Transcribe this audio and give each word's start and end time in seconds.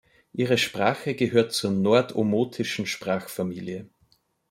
Ihre 0.33 0.57
Sprache 0.57 1.13
gehört 1.13 1.53
zur 1.53 1.69
Nord-Omotischen 1.69 2.87
Sprachfamilie. 2.87 3.87